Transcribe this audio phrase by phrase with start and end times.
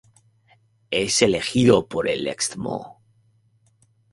[0.89, 3.03] Es elegido por el Excmo.